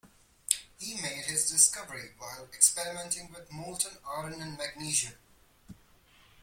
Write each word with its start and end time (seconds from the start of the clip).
He 0.79 0.95
made 0.99 1.25
his 1.25 1.47
discovery 1.47 2.13
while 2.17 2.45
experimenting 2.55 3.31
with 3.31 3.51
molten 3.51 3.99
iron 4.03 4.41
and 4.41 4.57
magnesium. 4.57 5.13